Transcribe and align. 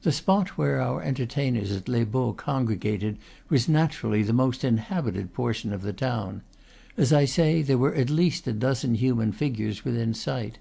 The 0.00 0.12
spot 0.12 0.56
where 0.56 0.80
our 0.80 1.02
entertainers 1.02 1.72
at 1.72 1.88
Les 1.90 2.04
Baux 2.04 2.32
congregated 2.34 3.18
was 3.50 3.68
naturally 3.68 4.22
the 4.22 4.32
most 4.32 4.64
inhabited 4.64 5.34
portion 5.34 5.74
of 5.74 5.82
the 5.82 5.92
town; 5.92 6.40
as 6.96 7.12
I 7.12 7.26
say, 7.26 7.60
there 7.60 7.76
were 7.76 7.94
at 7.94 8.08
least 8.08 8.46
a 8.46 8.54
dozen 8.54 8.94
human 8.94 9.30
figures 9.30 9.84
within 9.84 10.14
sight. 10.14 10.56